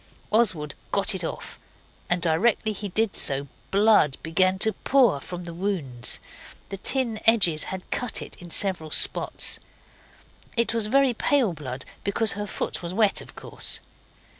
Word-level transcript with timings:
Oswald 0.31 0.73
got 0.91 1.13
it 1.13 1.23
off, 1.23 1.59
and 2.09 2.23
directly 2.23 2.71
he 2.73 2.89
did 2.89 3.15
so 3.15 3.47
blood 3.69 4.17
began 4.23 4.57
to 4.57 4.73
pour 4.73 5.19
from 5.19 5.43
the 5.43 5.53
wounds. 5.53 6.17
The 6.69 6.77
tin 6.77 7.21
edges 7.27 7.65
had 7.65 7.91
cut 7.91 8.19
it 8.19 8.35
in 8.37 8.49
several 8.49 8.89
spots. 8.89 9.59
It 10.57 10.73
was 10.73 10.87
very 10.87 11.13
pale 11.13 11.53
blood, 11.53 11.85
because 12.03 12.31
her 12.31 12.47
foot 12.47 12.81
was 12.81 12.95
wet, 12.95 13.21
of 13.21 13.35
course. 13.35 13.79